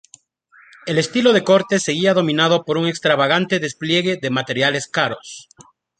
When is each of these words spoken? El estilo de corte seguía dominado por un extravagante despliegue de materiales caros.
El 0.87 0.97
estilo 0.97 1.31
de 1.31 1.43
corte 1.43 1.77
seguía 1.79 2.15
dominado 2.15 2.65
por 2.65 2.77
un 2.79 2.87
extravagante 2.87 3.59
despliegue 3.59 4.17
de 4.19 4.31
materiales 4.31 4.87
caros. 4.87 5.47